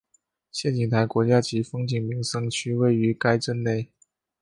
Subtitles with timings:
[0.51, 3.87] 仙景台国家级风景名胜区位于该镇内。